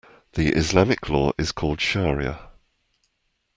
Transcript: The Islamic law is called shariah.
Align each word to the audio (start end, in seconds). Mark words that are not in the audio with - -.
The 0.33 0.49
Islamic 0.53 1.09
law 1.09 1.31
is 1.37 1.51
called 1.51 1.77
shariah. 1.77 2.39